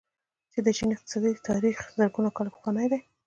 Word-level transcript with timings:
د 0.65 0.67
چین 0.77 0.89
اقتصادي 0.95 1.31
تاریخ 1.47 1.77
زرګونه 1.97 2.29
کاله 2.35 2.51
پخوانی 2.55 2.87
دی. 2.91 2.99